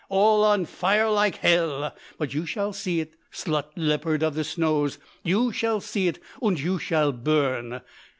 [0.09, 1.95] Ja!—all on fire like hell!
[2.17, 4.97] But you shall see it, slut leopard of the snows!
[5.21, 7.81] You shall see it und you shall burn!